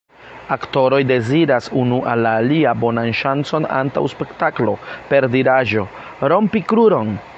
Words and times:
Aktoroj 0.53 0.99
deziras 1.09 1.67
unu 1.81 1.99
al 2.13 2.23
la 2.27 2.31
alia 2.45 2.73
bonan 2.85 3.11
ŝancon 3.19 3.67
antaŭ 3.81 4.03
spektaklo 4.15 4.75
per 5.13 5.29
diraĵo 5.37 5.85
"Rompi 6.35 6.65
kruron! 6.73 7.15